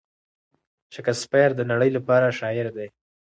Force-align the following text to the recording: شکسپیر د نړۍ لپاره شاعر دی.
شکسپیر 0.93 1.49
د 1.55 1.61
نړۍ 1.71 1.89
لپاره 1.97 2.35
شاعر 2.39 2.67
دی. 2.77 2.87